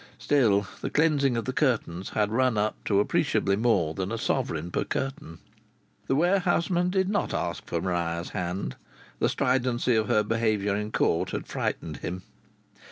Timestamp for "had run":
2.09-2.57